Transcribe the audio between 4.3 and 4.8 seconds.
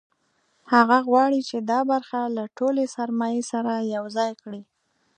کړي